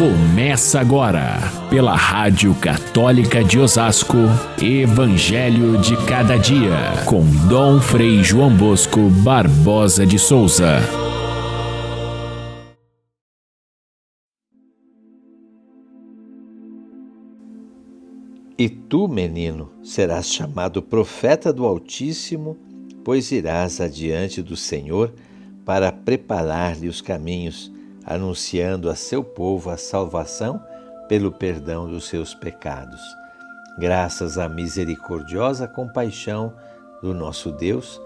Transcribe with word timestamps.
Começa 0.00 0.80
agora, 0.80 1.36
pela 1.68 1.94
Rádio 1.94 2.54
Católica 2.54 3.44
de 3.44 3.58
Osasco, 3.58 4.16
Evangelho 4.58 5.76
de 5.76 5.94
Cada 6.06 6.38
Dia, 6.38 7.04
com 7.04 7.22
Dom 7.46 7.78
Frei 7.82 8.24
João 8.24 8.56
Bosco 8.56 9.10
Barbosa 9.22 10.06
de 10.06 10.18
Souza. 10.18 10.78
E 18.56 18.70
tu, 18.70 19.06
menino, 19.06 19.70
serás 19.82 20.32
chamado 20.32 20.80
profeta 20.80 21.52
do 21.52 21.66
Altíssimo, 21.66 22.56
pois 23.04 23.30
irás 23.30 23.82
adiante 23.82 24.40
do 24.40 24.56
Senhor 24.56 25.12
para 25.62 25.92
preparar-lhe 25.92 26.88
os 26.88 27.02
caminhos 27.02 27.70
anunciando 28.04 28.88
a 28.88 28.94
seu 28.94 29.22
povo 29.22 29.70
a 29.70 29.76
salvação 29.76 30.64
pelo 31.08 31.32
perdão 31.32 31.88
dos 31.88 32.08
seus 32.08 32.34
pecados. 32.34 33.00
Graças 33.78 34.38
à 34.38 34.48
misericordiosa 34.48 35.66
compaixão 35.66 36.54
do 37.02 37.14
nosso 37.14 37.50
Deus, 37.50 38.00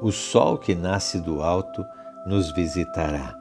o 0.00 0.10
sol 0.10 0.58
que 0.58 0.74
nasce 0.74 1.20
do 1.20 1.42
alto 1.42 1.84
nos 2.26 2.50
visitará, 2.52 3.36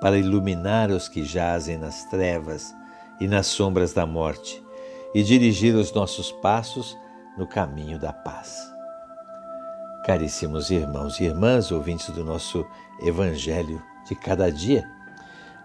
para 0.00 0.18
iluminar 0.18 0.90
os 0.90 1.08
que 1.08 1.24
jazem 1.24 1.76
nas 1.76 2.04
trevas 2.04 2.74
e 3.20 3.26
nas 3.26 3.46
sombras 3.46 3.92
da 3.92 4.06
morte 4.06 4.62
e 5.14 5.22
dirigir 5.22 5.74
os 5.74 5.92
nossos 5.92 6.32
passos 6.32 6.96
no 7.36 7.46
caminho 7.46 7.98
da 7.98 8.12
paz. 8.12 8.72
Caríssimos 10.04 10.70
irmãos 10.70 11.18
e 11.20 11.24
irmãs, 11.24 11.72
ouvintes 11.72 12.10
do 12.10 12.24
nosso 12.24 12.66
Evangelho 13.00 13.82
de 14.06 14.14
cada 14.14 14.50
dia, 14.50 14.84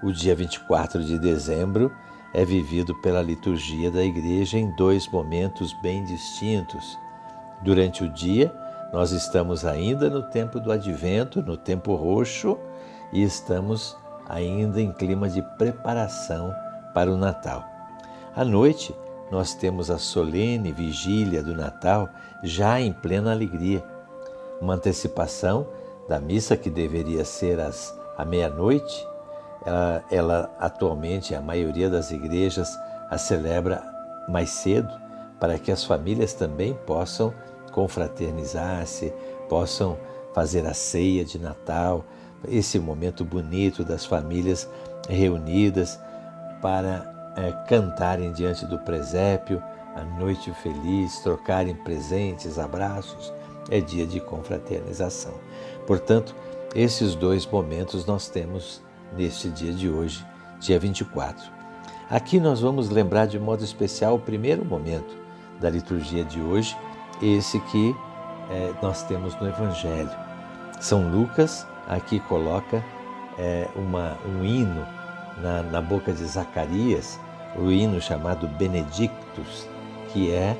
o 0.02 0.12
dia 0.12 0.34
24 0.34 1.03
de 1.03 1.20
dezembro 1.20 1.91
é 2.34 2.45
vivido 2.45 2.95
pela 2.95 3.21
liturgia 3.21 3.91
da 3.91 4.03
Igreja 4.03 4.57
em 4.57 4.74
dois 4.76 5.07
momentos 5.07 5.74
bem 5.82 6.04
distintos. 6.05 6.98
Durante 7.62 8.04
o 8.04 8.09
dia, 8.09 8.54
nós 8.93 9.12
estamos 9.12 9.65
ainda 9.65 10.09
no 10.09 10.24
tempo 10.24 10.59
do 10.59 10.71
advento, 10.71 11.41
no 11.41 11.57
tempo 11.57 11.96
roxo, 11.96 12.57
e 13.12 13.24
estamos 13.24 13.98
ainda 14.27 14.79
em 14.79 14.91
clima 14.93 15.27
de 15.27 15.41
preparação 15.57 16.54
para 16.93 17.12
o 17.12 17.18
Natal. 17.18 17.65
À 18.35 18.46
noite, 18.46 18.96
nós 19.31 19.54
temos 19.54 19.91
a 19.91 19.98
solene 19.98 20.71
vigília 20.71 21.43
do 21.43 21.54
Natal 21.54 22.09
já 22.43 22.79
em 22.79 22.93
plena 22.93 23.31
alegria. 23.31 23.84
Uma 24.62 24.76
antecipação 24.76 25.68
da 26.07 26.20
missa 26.20 26.55
que 26.55 26.70
deveria 26.70 27.26
ser 27.26 27.59
às, 27.59 27.93
à 28.18 28.24
meia-noite 28.24 29.09
ela, 29.65 30.04
ela 30.10 30.55
atualmente, 30.60 31.35
a 31.35 31.41
maioria 31.41 31.90
das 31.90 32.12
igrejas 32.12 32.77
a 33.10 33.18
celebra 33.18 33.84
mais 34.27 34.49
cedo, 34.49 34.90
para 35.40 35.57
que 35.57 35.71
as 35.71 35.84
famílias 35.84 36.34
também 36.34 36.74
possam 36.85 37.34
confraternizar-se, 37.71 39.13
possam 39.48 39.98
fazer 40.34 40.65
a 40.65 40.74
ceia 40.74 41.26
de 41.26 41.40
Natal, 41.40 42.05
esse 42.48 42.80
momento 42.80 43.26
bonito 43.26 43.84
das 43.84 44.05
famílias 44.05 44.70
reunidas 45.07 45.99
para 46.62 47.34
é, 47.35 47.52
cantarem 47.68 48.32
diante 48.32 48.65
do 48.65 48.77
presépio, 48.80 49.62
a 49.96 50.04
noite 50.04 50.54
feliz, 50.62 51.20
trocarem 51.20 51.76
presentes, 51.76 52.60
abraços, 52.60 53.34
é 53.70 53.82
dia 53.82 54.05
de 54.05 54.20
confraternização. 54.20 55.34
Portanto, 55.85 56.35
esses 56.76 57.15
dois 57.15 57.46
momentos 57.46 58.05
nós 58.05 58.30
temos 58.30 58.82
neste 59.15 59.49
dia 59.49 59.74
de 59.74 59.90
hoje, 59.90 60.26
dia 60.60 60.79
24. 60.79 61.52
Aqui 62.10 62.40
nós 62.40 62.62
vamos 62.62 62.90
lembrar 62.90 63.27
de 63.27 63.40
modo 63.40 63.63
especial 63.63 64.16
o 64.16 64.19
primeiro 64.19 64.66
momento 64.66 65.16
da 65.59 65.69
liturgia 65.69 66.24
de 66.24 66.41
hoje, 66.41 66.75
esse 67.22 67.59
que 67.59 67.96
é, 68.50 68.74
nós 68.81 69.03
temos 69.03 69.36
no 69.40 69.47
Evangelho. 69.47 70.12
São 70.80 71.09
Lucas 71.09 71.68
aqui 71.88 72.20
coloca 72.22 72.84
é, 73.38 73.68
uma, 73.75 74.18
um 74.25 74.44
hino 74.44 74.88
na, 75.38 75.62
na 75.64 75.81
boca 75.81 76.12
de 76.12 76.26
Zacarias, 76.26 77.20
o 77.56 77.72
hino 77.72 78.02
chamado 78.02 78.47
Benedictus, 78.47 79.68
que 80.12 80.31
é, 80.31 80.58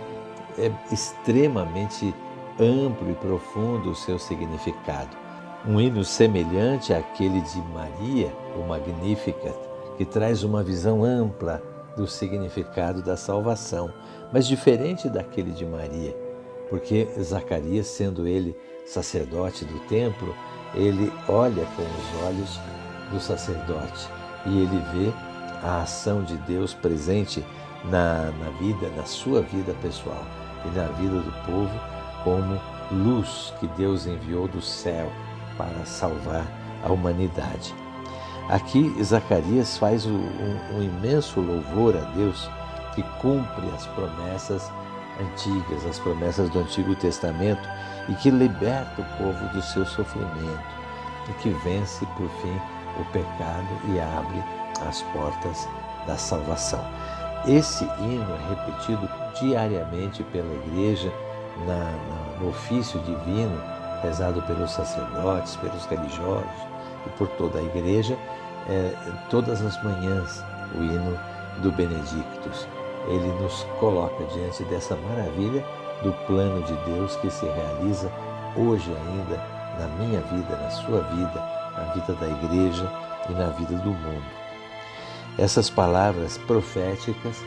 é 0.58 0.72
extremamente 0.92 2.14
amplo 2.60 3.10
e 3.10 3.16
profundo 3.16 3.92
o 3.92 3.96
seu 3.96 4.20
significado 4.20 5.29
um 5.66 5.80
hino 5.80 6.04
semelhante 6.06 6.94
àquele 6.94 7.42
de 7.42 7.62
Maria, 7.74 8.32
o 8.56 8.68
Magnificat, 8.68 9.58
que 9.98 10.06
traz 10.06 10.44
uma 10.44 10.64
visão 10.64 11.04
ampla 11.04 11.62
do 11.98 12.08
significado 12.08 13.02
da 13.02 13.18
salvação, 13.18 13.94
mas 14.32 14.48
diferente 14.48 15.10
daquele 15.10 15.52
de 15.52 15.66
Maria, 15.66 16.16
porque 16.70 17.08
Zacarias, 17.22 17.88
sendo 17.88 18.26
ele 18.26 18.56
sacerdote 18.86 19.66
do 19.66 19.80
templo, 19.88 20.34
ele 20.74 21.12
olha 21.28 21.66
com 21.76 21.82
os 21.82 22.24
olhos 22.26 22.60
do 23.12 23.20
sacerdote 23.20 24.08
e 24.46 24.62
ele 24.62 24.82
vê 24.94 25.14
a 25.62 25.82
ação 25.82 26.24
de 26.24 26.38
Deus 26.38 26.74
presente 26.74 27.46
na, 27.86 28.32
na 28.32 28.50
vida, 28.60 28.90
na 28.96 29.04
sua 29.04 29.42
vida 29.42 29.74
pessoal 29.82 30.24
e 30.66 30.78
na 30.78 30.86
vida 30.88 31.20
do 31.20 31.46
povo, 31.46 31.80
como 32.24 32.60
luz 32.92 33.54
que 33.60 33.68
Deus 33.68 34.06
enviou 34.06 34.48
do 34.48 34.62
céu 34.62 35.12
para 35.60 35.86
salvar 35.86 36.48
a 36.82 36.90
humanidade. 36.90 37.76
Aqui, 38.48 38.96
Zacarias 39.04 39.78
faz 39.78 40.06
um, 40.06 40.24
um 40.74 40.82
imenso 40.82 41.42
louvor 41.42 41.96
a 41.98 42.02
Deus 42.16 42.50
que 42.96 43.04
cumpre 43.22 43.70
as 43.76 43.86
promessas 43.88 44.72
antigas, 45.22 45.86
as 45.86 46.00
promessas 46.00 46.50
do 46.50 46.60
Antigo 46.60 46.96
Testamento 46.96 47.62
e 48.08 48.16
que 48.16 48.32
liberta 48.32 49.02
o 49.02 49.18
povo 49.18 49.54
do 49.54 49.62
seu 49.62 49.86
sofrimento 49.86 50.80
e 51.30 51.34
que 51.34 51.50
vence, 51.64 52.06
por 52.18 52.30
fim, 52.42 52.60
o 53.00 53.06
pecado 53.12 53.68
e 53.90 54.00
abre 54.00 54.44
as 54.88 55.02
portas 55.14 55.68
da 56.08 56.18
salvação. 56.18 56.84
Esse 57.46 57.84
hino 58.00 58.26
é 58.34 58.50
repetido 58.50 59.10
diariamente 59.40 60.24
pela 60.24 60.54
igreja 60.66 61.12
na, 61.68 61.76
na, 61.76 62.40
no 62.40 62.50
ofício 62.50 63.00
divino 63.02 63.79
rezado 64.02 64.42
pelos 64.44 64.72
sacerdotes, 64.72 65.56
pelos 65.58 65.86
religiosos 65.86 66.68
e 67.06 67.10
por 67.18 67.28
toda 67.30 67.60
a 67.60 67.64
igreja, 67.64 68.18
é, 68.68 68.94
todas 69.30 69.62
as 69.62 69.82
manhãs 69.84 70.44
o 70.76 70.84
hino 70.84 71.18
do 71.62 71.72
Benedictus. 71.72 72.68
Ele 73.08 73.28
nos 73.42 73.64
coloca 73.80 74.24
diante 74.26 74.64
dessa 74.66 74.96
maravilha 74.96 75.66
do 76.04 76.14
plano 76.28 76.62
de 76.64 76.74
Deus 76.86 77.16
que 77.18 77.30
se 77.30 77.46
realiza 77.46 78.12
hoje 78.56 78.92
ainda 78.92 79.38
na 79.80 79.88
minha 79.98 80.22
vida, 80.22 80.56
na 80.58 80.70
sua 80.70 81.02
vida, 81.02 81.42
na 81.78 81.94
vida 81.94 82.14
da 82.14 82.28
igreja 82.28 82.92
e 83.30 83.34
na 83.34 83.50
vida 83.50 83.76
do 83.76 83.90
mundo. 83.90 84.40
Essas 85.38 85.70
palavras 85.70 86.38
proféticas, 86.38 87.38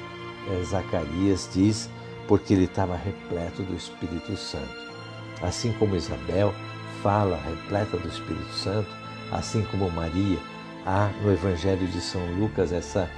é, 0.50 0.64
Zacarias 0.64 1.48
diz, 1.52 1.90
porque 2.26 2.54
ele 2.54 2.64
estava 2.64 2.96
repleto 2.96 3.62
do 3.62 3.74
Espírito 3.74 4.36
Santo. 4.36 4.81
Assim 5.42 5.72
como 5.72 5.96
Isabel 5.96 6.54
fala 7.02 7.38
repleta 7.44 7.96
do 7.96 8.08
Espírito 8.08 8.52
Santo, 8.52 8.88
assim 9.30 9.62
como 9.70 9.90
Maria, 9.90 10.38
há 10.86 11.10
no 11.22 11.32
Evangelho 11.32 11.86
de 11.88 12.00
São 12.00 12.24
Lucas 12.34 12.72
essa 12.72 13.10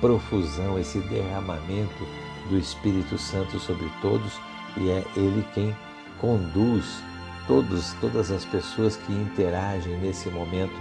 profusão, 0.00 0.78
esse 0.78 0.98
derramamento 1.00 2.06
do 2.48 2.58
Espírito 2.58 3.18
Santo 3.18 3.58
sobre 3.58 3.90
todos 4.00 4.40
e 4.76 4.90
é 4.90 5.04
Ele 5.16 5.44
quem 5.54 5.76
conduz 6.20 7.02
todos, 7.46 7.92
todas 8.00 8.30
as 8.30 8.44
pessoas 8.44 8.96
que 8.96 9.12
interagem 9.12 9.96
nesse 9.98 10.28
momento 10.30 10.74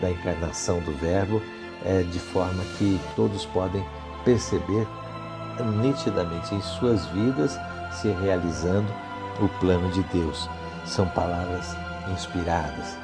da 0.00 0.10
encarnação 0.10 0.80
do 0.80 0.92
Verbo, 0.92 1.42
é, 1.84 2.02
de 2.02 2.18
forma 2.18 2.62
que 2.78 3.00
todos 3.16 3.44
podem 3.46 3.84
perceber 4.24 4.86
nitidamente 5.82 6.54
em 6.54 6.60
suas 6.60 7.06
vidas 7.06 7.58
se 7.92 8.08
realizando 8.08 8.92
o 9.40 9.48
plano 9.60 9.90
de 9.90 10.02
Deus. 10.04 10.48
São 10.84 11.06
palavras 11.08 11.76
inspiradas 12.12 12.98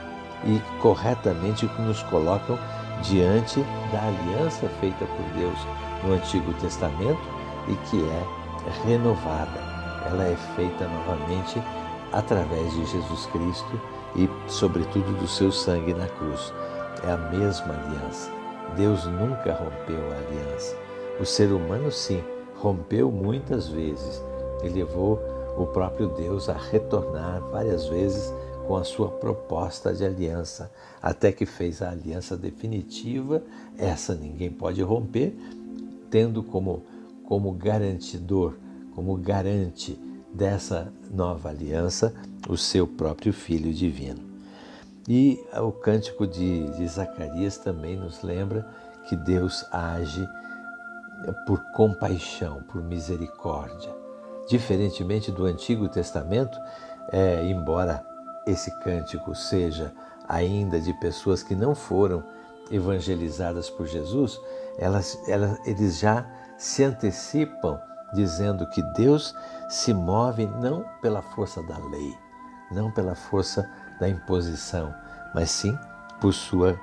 e 0.44 0.60
corretamente 0.80 1.66
que 1.66 1.82
nos 1.82 2.02
colocam 2.04 2.58
diante 3.02 3.64
da 3.92 4.02
aliança 4.02 4.68
feita 4.80 5.04
por 5.04 5.24
Deus 5.36 5.58
no 6.04 6.14
Antigo 6.14 6.52
Testamento 6.54 7.20
e 7.68 7.74
que 7.88 8.02
é 8.02 8.86
renovada. 8.86 9.60
Ela 10.06 10.24
é 10.24 10.36
feita 10.56 10.86
novamente 10.86 11.62
através 12.12 12.72
de 12.72 12.84
Jesus 12.86 13.26
Cristo 13.26 13.80
e, 14.16 14.28
sobretudo, 14.48 15.12
do 15.18 15.26
seu 15.26 15.52
sangue 15.52 15.94
na 15.94 16.06
cruz. 16.06 16.52
É 17.04 17.12
a 17.12 17.16
mesma 17.16 17.74
aliança. 17.74 18.30
Deus 18.76 19.04
nunca 19.06 19.54
rompeu 19.54 20.00
a 20.12 20.16
aliança. 20.16 20.76
O 21.18 21.24
ser 21.24 21.52
humano, 21.52 21.90
sim, 21.90 22.22
rompeu 22.56 23.10
muitas 23.10 23.68
vezes 23.68 24.24
e 24.62 24.68
levou 24.68 25.20
o 25.56 25.66
próprio 25.66 26.08
Deus 26.08 26.48
a 26.48 26.56
retornar 26.56 27.40
várias 27.50 27.86
vezes 27.86 28.32
com 28.66 28.76
a 28.76 28.84
sua 28.84 29.08
proposta 29.08 29.92
de 29.92 30.04
aliança, 30.04 30.70
até 31.02 31.32
que 31.32 31.44
fez 31.44 31.82
a 31.82 31.90
aliança 31.90 32.36
definitiva, 32.36 33.42
essa 33.76 34.14
ninguém 34.14 34.50
pode 34.50 34.80
romper, 34.82 35.34
tendo 36.10 36.42
como, 36.42 36.84
como 37.24 37.52
garantidor, 37.52 38.54
como 38.94 39.16
garante 39.16 39.98
dessa 40.32 40.92
nova 41.10 41.48
aliança 41.48 42.14
o 42.48 42.56
seu 42.56 42.86
próprio 42.86 43.32
Filho 43.32 43.72
divino. 43.72 44.20
E 45.08 45.42
o 45.60 45.72
cântico 45.72 46.26
de, 46.26 46.70
de 46.76 46.86
Zacarias 46.86 47.58
também 47.58 47.96
nos 47.96 48.22
lembra 48.22 48.68
que 49.08 49.16
Deus 49.16 49.64
age 49.72 50.24
por 51.46 51.60
compaixão, 51.72 52.62
por 52.62 52.82
misericórdia. 52.82 53.99
Diferentemente 54.50 55.30
do 55.30 55.44
Antigo 55.44 55.88
Testamento, 55.88 56.58
é, 57.12 57.44
embora 57.44 58.04
esse 58.44 58.76
cântico 58.80 59.32
seja 59.32 59.92
ainda 60.28 60.80
de 60.80 60.92
pessoas 60.94 61.40
que 61.40 61.54
não 61.54 61.72
foram 61.72 62.24
evangelizadas 62.68 63.70
por 63.70 63.86
Jesus, 63.86 64.40
elas, 64.76 65.16
elas, 65.28 65.56
eles 65.64 66.00
já 66.00 66.26
se 66.58 66.82
antecipam 66.82 67.80
dizendo 68.12 68.68
que 68.70 68.82
Deus 68.94 69.32
se 69.68 69.94
move 69.94 70.46
não 70.46 70.84
pela 71.00 71.22
força 71.22 71.62
da 71.62 71.78
lei, 71.78 72.12
não 72.72 72.90
pela 72.90 73.14
força 73.14 73.70
da 74.00 74.08
imposição, 74.08 74.92
mas 75.32 75.48
sim 75.52 75.78
por 76.20 76.34
sua 76.34 76.76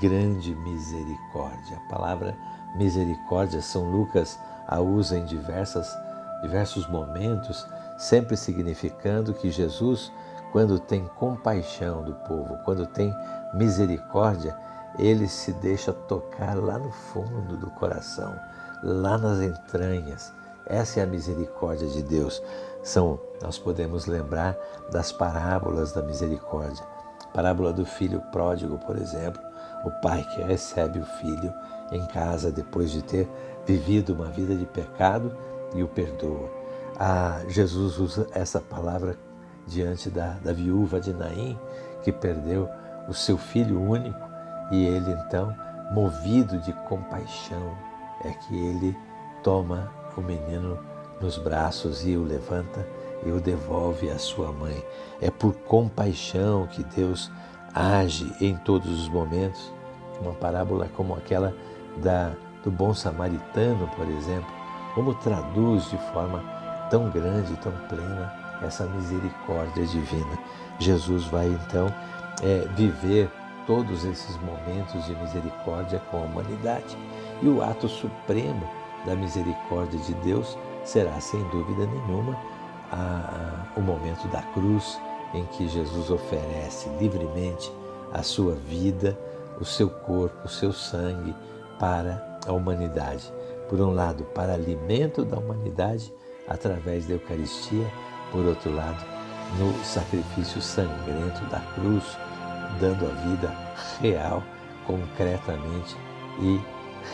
grande 0.00 0.54
misericórdia. 0.54 1.76
A 1.76 1.90
palavra 1.90 2.34
misericórdia, 2.76 3.60
São 3.60 3.90
Lucas 3.90 4.38
a 4.66 4.80
usa 4.80 5.18
em 5.18 5.24
diversas, 5.26 5.94
diversos 6.42 6.86
momentos, 6.86 7.66
sempre 7.96 8.36
significando 8.36 9.34
que 9.34 9.50
Jesus, 9.50 10.12
quando 10.52 10.78
tem 10.78 11.06
compaixão 11.16 12.02
do 12.02 12.14
povo, 12.14 12.58
quando 12.64 12.86
tem 12.86 13.14
misericórdia, 13.54 14.56
ele 14.98 15.28
se 15.28 15.52
deixa 15.52 15.92
tocar 15.92 16.56
lá 16.56 16.78
no 16.78 16.90
fundo 16.90 17.56
do 17.56 17.70
coração, 17.70 18.34
lá 18.82 19.16
nas 19.16 19.40
entranhas. 19.40 20.32
Essa 20.66 21.00
é 21.00 21.02
a 21.02 21.06
misericórdia 21.06 21.88
de 21.88 22.02
Deus. 22.02 22.42
São, 22.82 23.20
nós 23.42 23.58
podemos 23.58 24.06
lembrar 24.06 24.56
das 24.90 25.12
parábolas 25.12 25.92
da 25.92 26.02
misericórdia. 26.02 26.84
Parábola 27.32 27.72
do 27.72 27.84
filho 27.84 28.20
pródigo, 28.32 28.78
por 28.78 28.96
exemplo, 28.96 29.40
o 29.84 29.90
pai 30.02 30.26
que 30.34 30.42
recebe 30.42 30.98
o 30.98 31.04
filho 31.04 31.52
em 31.92 32.04
casa 32.06 32.50
depois 32.50 32.90
de 32.90 33.02
ter 33.02 33.28
vivido 33.66 34.12
uma 34.12 34.26
vida 34.26 34.54
de 34.54 34.66
pecado 34.66 35.36
e 35.74 35.82
o 35.82 35.88
perdoa. 35.88 36.50
Ah, 36.98 37.42
Jesus 37.48 37.98
usa 37.98 38.26
essa 38.32 38.60
palavra 38.60 39.16
diante 39.66 40.10
da, 40.10 40.32
da 40.42 40.52
viúva 40.52 41.00
de 41.00 41.12
Naim, 41.12 41.58
que 42.02 42.12
perdeu 42.12 42.68
o 43.08 43.14
seu 43.14 43.38
filho 43.38 43.80
único, 43.80 44.18
e 44.70 44.84
ele 44.84 45.10
então, 45.12 45.54
movido 45.92 46.58
de 46.58 46.72
compaixão, 46.88 47.76
é 48.24 48.30
que 48.30 48.56
ele 48.56 48.96
toma 49.42 49.90
o 50.16 50.20
menino 50.20 50.78
nos 51.20 51.38
braços 51.38 52.06
e 52.06 52.16
o 52.16 52.24
levanta 52.24 52.86
e 53.24 53.30
o 53.30 53.40
devolve 53.40 54.10
à 54.10 54.18
sua 54.18 54.52
mãe. 54.52 54.82
É 55.20 55.30
por 55.30 55.54
compaixão 55.54 56.66
que 56.66 56.82
Deus 56.82 57.30
age 57.74 58.32
em 58.40 58.56
todos 58.56 58.90
os 58.90 59.08
momentos. 59.08 59.72
Uma 60.20 60.32
parábola 60.32 60.88
como 60.96 61.14
aquela 61.14 61.54
da, 62.02 62.32
do 62.62 62.70
bom 62.70 62.94
samaritano, 62.94 63.88
por 63.96 64.08
exemplo, 64.08 64.59
como 64.94 65.14
traduz 65.14 65.90
de 65.90 65.98
forma 66.12 66.42
tão 66.90 67.10
grande, 67.10 67.56
tão 67.56 67.72
plena, 67.88 68.32
essa 68.62 68.84
misericórdia 68.86 69.86
divina. 69.86 70.38
Jesus 70.78 71.24
vai 71.26 71.46
então 71.46 71.86
é, 72.42 72.66
viver 72.74 73.30
todos 73.66 74.04
esses 74.04 74.36
momentos 74.38 75.04
de 75.06 75.14
misericórdia 75.14 76.00
com 76.10 76.18
a 76.18 76.20
humanidade. 76.22 76.96
E 77.42 77.48
o 77.48 77.62
ato 77.62 77.88
supremo 77.88 78.68
da 79.06 79.14
misericórdia 79.14 79.98
de 80.00 80.14
Deus 80.14 80.58
será, 80.84 81.20
sem 81.20 81.42
dúvida 81.48 81.86
nenhuma, 81.86 82.36
a, 82.90 82.96
a, 83.76 83.78
o 83.78 83.82
momento 83.82 84.26
da 84.28 84.42
cruz, 84.42 85.00
em 85.32 85.44
que 85.46 85.68
Jesus 85.68 86.10
oferece 86.10 86.88
livremente 86.98 87.72
a 88.12 88.22
sua 88.22 88.54
vida, 88.54 89.16
o 89.60 89.64
seu 89.64 89.88
corpo, 89.88 90.46
o 90.46 90.48
seu 90.48 90.72
sangue 90.72 91.34
para 91.78 92.40
a 92.46 92.52
humanidade. 92.52 93.32
Por 93.70 93.80
um 93.80 93.94
lado, 93.94 94.24
para 94.34 94.54
alimento 94.54 95.24
da 95.24 95.38
humanidade 95.38 96.12
através 96.48 97.06
da 97.06 97.14
Eucaristia, 97.14 97.86
por 98.32 98.44
outro 98.44 98.74
lado, 98.74 99.06
no 99.60 99.72
sacrifício 99.84 100.60
sangrento 100.60 101.44
da 101.48 101.60
cruz, 101.76 102.18
dando 102.80 103.06
a 103.06 103.14
vida 103.28 103.54
real, 104.00 104.42
concretamente 104.84 105.96
e 106.40 106.60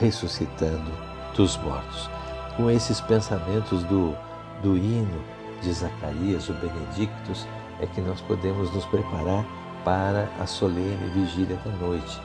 ressuscitando 0.00 0.90
dos 1.36 1.58
mortos. 1.58 2.08
Com 2.56 2.70
esses 2.70 3.02
pensamentos 3.02 3.82
do, 3.84 4.16
do 4.62 4.78
hino 4.78 5.22
de 5.60 5.70
Zacarias, 5.74 6.48
o 6.48 6.54
Benedictus, 6.54 7.46
é 7.80 7.86
que 7.86 8.00
nós 8.00 8.22
podemos 8.22 8.72
nos 8.72 8.86
preparar 8.86 9.44
para 9.84 10.26
a 10.40 10.46
solene 10.46 11.10
vigília 11.12 11.58
da 11.62 11.70
noite. 11.72 12.18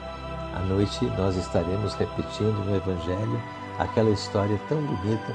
À 0.54 0.60
noite 0.60 1.04
nós 1.18 1.36
estaremos 1.36 1.92
repetindo 1.92 2.64
no 2.64 2.74
Evangelho 2.74 3.61
aquela 3.82 4.10
história 4.10 4.58
tão 4.68 4.80
bonita 4.80 5.34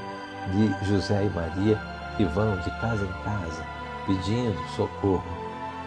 de 0.52 0.86
José 0.86 1.24
e 1.24 1.30
Maria 1.30 1.80
que 2.16 2.24
vão 2.24 2.56
de 2.56 2.70
casa 2.80 3.04
em 3.04 3.24
casa 3.24 3.64
pedindo 4.06 4.58
socorro, 4.74 5.24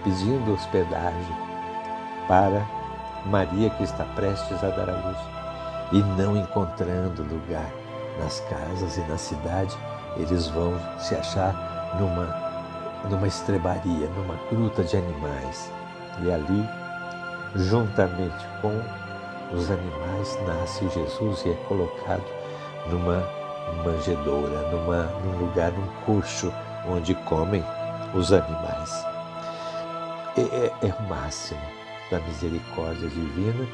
pedindo 0.03 0.53
hospedagem 0.53 1.35
para 2.27 2.65
Maria 3.25 3.69
que 3.71 3.83
está 3.83 4.05
prestes 4.15 4.63
a 4.63 4.69
dar 4.69 4.89
a 4.89 5.07
luz 5.07 5.17
e 5.91 6.03
não 6.21 6.37
encontrando 6.37 7.23
lugar 7.23 7.69
nas 8.19 8.39
casas 8.41 8.97
e 8.97 9.01
na 9.01 9.17
cidade, 9.17 9.75
eles 10.17 10.47
vão 10.47 10.73
se 10.99 11.15
achar 11.15 11.97
numa 11.99 12.51
numa 13.09 13.27
estrebaria, 13.27 14.07
numa 14.15 14.35
gruta 14.51 14.83
de 14.83 14.95
animais. 14.95 15.71
E 16.21 16.31
ali, 16.31 16.69
juntamente 17.55 18.45
com 18.61 18.79
os 19.55 19.71
animais, 19.71 20.37
nasce 20.45 20.87
Jesus 20.89 21.43
e 21.45 21.49
é 21.49 21.55
colocado 21.67 22.40
numa 22.89 23.24
manjedoura, 23.83 24.69
numa, 24.72 25.04
num 25.04 25.38
lugar, 25.45 25.72
num 25.72 25.88
coxo, 26.06 26.51
onde 26.88 27.13
comem 27.16 27.63
os 28.13 28.31
animais. 28.33 29.06
É, 30.38 30.42
é, 30.42 30.74
é 30.88 30.94
o 31.00 31.10
máximo 31.10 31.62
da 32.10 32.19
misericórdia 32.19 33.07
divina 33.10 33.68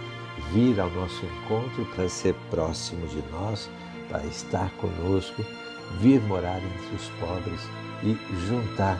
vir 0.51 0.79
ao 0.79 0.89
nosso 0.91 1.25
encontro 1.25 1.85
para 1.95 2.07
ser 2.07 2.35
próximo 2.49 3.07
de 3.07 3.23
nós, 3.31 3.69
para 4.09 4.23
estar 4.25 4.69
conosco, 4.73 5.43
vir 5.99 6.21
morar 6.21 6.57
entre 6.57 6.95
os 6.95 7.09
pobres 7.19 7.61
e 8.03 8.17
juntar 8.47 8.97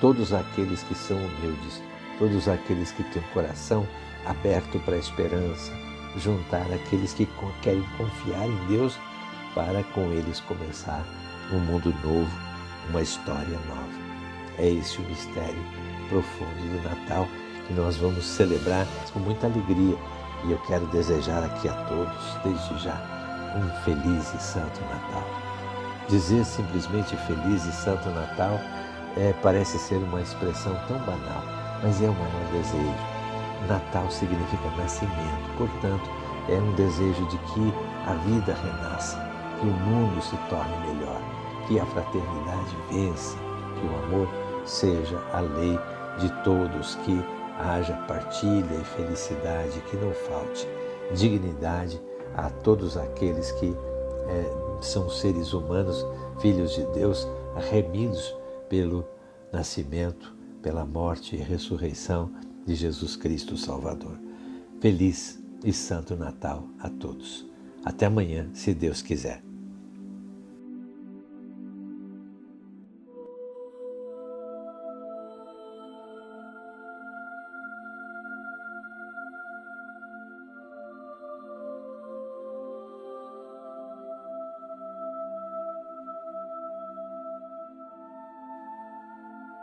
todos 0.00 0.32
aqueles 0.32 0.82
que 0.82 0.94
são 0.94 1.16
humildes, 1.16 1.82
todos 2.18 2.48
aqueles 2.48 2.92
que 2.92 3.02
têm 3.04 3.22
o 3.22 3.32
coração 3.32 3.86
aberto 4.26 4.78
para 4.80 4.96
a 4.96 4.98
esperança, 4.98 5.72
juntar 6.16 6.66
aqueles 6.72 7.14
que 7.14 7.28
querem 7.62 7.84
confiar 7.96 8.46
em 8.46 8.66
Deus 8.66 8.98
para 9.54 9.82
com 9.94 10.10
eles 10.12 10.40
começar 10.40 11.04
um 11.52 11.58
mundo 11.58 11.94
novo, 12.02 12.30
uma 12.90 13.02
história 13.02 13.58
nova. 13.68 14.02
É 14.58 14.68
esse 14.68 14.98
o 14.98 15.02
mistério 15.02 15.62
profundo 16.08 16.60
do 16.60 16.88
Natal 16.88 17.26
que 17.66 17.74
nós 17.74 17.96
vamos 17.96 18.24
celebrar 18.24 18.86
com 19.12 19.20
muita 19.20 19.46
alegria. 19.46 19.96
E 20.44 20.50
eu 20.50 20.58
quero 20.66 20.86
desejar 20.86 21.44
aqui 21.44 21.68
a 21.68 21.74
todos, 21.84 22.36
desde 22.44 22.84
já, 22.84 23.00
um 23.56 23.84
feliz 23.84 24.34
e 24.34 24.42
santo 24.42 24.80
Natal. 24.82 25.24
Dizer 26.08 26.44
simplesmente 26.44 27.16
feliz 27.16 27.64
e 27.64 27.72
santo 27.72 28.08
Natal 28.10 28.58
é, 29.16 29.32
parece 29.42 29.78
ser 29.78 29.96
uma 29.96 30.20
expressão 30.20 30.74
tão 30.88 30.98
banal, 31.00 31.42
mas 31.82 32.02
é 32.02 32.08
o 32.08 32.12
maior 32.12 32.52
desejo. 32.52 33.12
Natal 33.68 34.10
significa 34.10 34.68
nascimento, 34.76 35.56
portanto, 35.56 36.10
é 36.48 36.54
um 36.54 36.72
desejo 36.72 37.24
de 37.28 37.38
que 37.38 37.72
a 38.06 38.14
vida 38.14 38.54
renasça, 38.54 39.31
que 39.62 39.68
o 39.68 39.70
mundo 39.70 40.20
se 40.20 40.36
torne 40.48 40.76
melhor, 40.88 41.22
que 41.68 41.78
a 41.78 41.86
fraternidade 41.86 42.76
vença, 42.90 43.36
que 43.78 43.86
o 43.86 44.04
amor 44.04 44.28
seja 44.66 45.16
a 45.32 45.38
lei 45.38 45.78
de 46.18 46.28
todos, 46.42 46.96
que 46.96 47.24
haja 47.60 47.94
partilha 48.08 48.74
e 48.74 48.84
felicidade, 48.84 49.80
que 49.88 49.96
não 49.96 50.12
falte 50.12 50.66
dignidade 51.14 52.02
a 52.36 52.50
todos 52.50 52.96
aqueles 52.96 53.52
que 53.52 53.72
é, 54.26 54.82
são 54.82 55.08
seres 55.08 55.52
humanos, 55.52 56.04
filhos 56.40 56.74
de 56.74 56.84
Deus, 56.86 57.28
remidos 57.70 58.34
pelo 58.68 59.04
nascimento, 59.52 60.34
pela 60.60 60.84
morte 60.84 61.36
e 61.36 61.38
ressurreição 61.38 62.32
de 62.66 62.74
Jesus 62.74 63.14
Cristo 63.14 63.56
Salvador. 63.56 64.18
Feliz 64.80 65.40
e 65.64 65.72
Santo 65.72 66.16
Natal 66.16 66.64
a 66.80 66.88
todos. 66.88 67.46
Até 67.84 68.06
amanhã, 68.06 68.50
se 68.54 68.74
Deus 68.74 69.02
quiser. 69.02 69.51